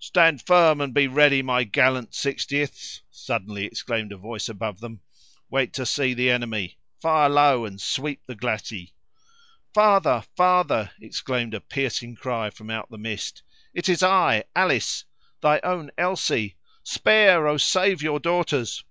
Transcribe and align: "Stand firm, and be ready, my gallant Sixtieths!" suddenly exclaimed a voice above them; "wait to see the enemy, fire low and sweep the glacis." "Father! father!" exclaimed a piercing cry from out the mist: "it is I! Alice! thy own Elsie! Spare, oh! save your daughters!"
"Stand 0.00 0.40
firm, 0.40 0.80
and 0.80 0.94
be 0.94 1.06
ready, 1.06 1.42
my 1.42 1.62
gallant 1.62 2.14
Sixtieths!" 2.14 3.02
suddenly 3.10 3.66
exclaimed 3.66 4.12
a 4.12 4.16
voice 4.16 4.48
above 4.48 4.80
them; 4.80 5.02
"wait 5.50 5.74
to 5.74 5.84
see 5.84 6.14
the 6.14 6.30
enemy, 6.30 6.78
fire 7.02 7.28
low 7.28 7.66
and 7.66 7.78
sweep 7.78 8.22
the 8.24 8.34
glacis." 8.34 8.88
"Father! 9.74 10.24
father!" 10.38 10.92
exclaimed 11.02 11.52
a 11.52 11.60
piercing 11.60 12.14
cry 12.14 12.48
from 12.48 12.70
out 12.70 12.88
the 12.90 12.96
mist: 12.96 13.42
"it 13.74 13.90
is 13.90 14.02
I! 14.02 14.44
Alice! 14.56 15.04
thy 15.42 15.60
own 15.62 15.90
Elsie! 15.98 16.56
Spare, 16.82 17.46
oh! 17.46 17.58
save 17.58 18.00
your 18.00 18.20
daughters!" 18.20 18.84